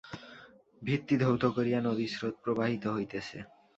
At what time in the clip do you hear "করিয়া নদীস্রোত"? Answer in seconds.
1.55-2.33